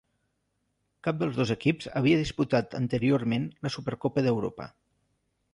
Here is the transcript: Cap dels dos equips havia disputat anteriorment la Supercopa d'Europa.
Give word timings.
Cap 1.07 1.19
dels 1.19 1.37
dos 1.41 1.51
equips 1.57 1.89
havia 2.01 2.21
disputat 2.21 2.75
anteriorment 2.81 3.47
la 3.67 3.73
Supercopa 3.77 4.29
d'Europa. 4.29 4.73